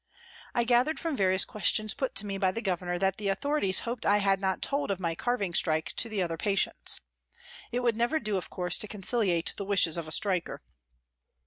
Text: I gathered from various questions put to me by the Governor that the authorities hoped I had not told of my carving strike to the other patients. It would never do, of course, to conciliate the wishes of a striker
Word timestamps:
I 0.55 0.63
gathered 0.63 0.99
from 0.99 1.15
various 1.15 1.45
questions 1.45 1.93
put 1.93 2.15
to 2.15 2.25
me 2.25 2.39
by 2.39 2.51
the 2.51 2.61
Governor 2.63 2.97
that 2.97 3.17
the 3.17 3.27
authorities 3.27 3.81
hoped 3.81 4.03
I 4.03 4.17
had 4.17 4.41
not 4.41 4.63
told 4.63 4.89
of 4.89 4.99
my 4.99 5.13
carving 5.13 5.53
strike 5.53 5.93
to 5.97 6.09
the 6.09 6.23
other 6.23 6.37
patients. 6.37 6.99
It 7.71 7.81
would 7.81 7.95
never 7.95 8.17
do, 8.19 8.35
of 8.35 8.49
course, 8.49 8.79
to 8.79 8.87
conciliate 8.87 9.53
the 9.57 9.65
wishes 9.65 9.97
of 9.97 10.07
a 10.07 10.11
striker 10.11 10.63